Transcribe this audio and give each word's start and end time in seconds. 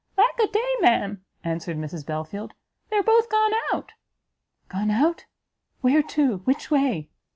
"Lack 0.17 0.39
a 0.43 0.47
day! 0.47 0.73
ma'am," 0.79 1.23
answered 1.43 1.77
Mrs 1.77 2.03
Belfield, 2.07 2.55
"they 2.89 2.97
are 2.97 3.03
both 3.03 3.29
gone 3.29 3.51
out." 3.71 3.91
"Gone 4.67 4.89
out? 4.89 5.25
where 5.81 6.01
to? 6.01 6.37
which 6.37 6.71
way?" 6.71 7.11